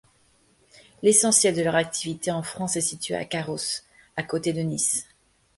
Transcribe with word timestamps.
L'essentiel 1.03 1.55
de 1.55 1.61
leur 1.61 1.75
activité 1.75 2.31
en 2.31 2.41
France 2.41 2.75
est 2.75 2.81
située 2.81 3.13
à 3.13 3.23
Carros 3.23 3.83
à 4.17 4.23
côté 4.23 4.51
de 4.51 4.61
Nice. 4.61 5.05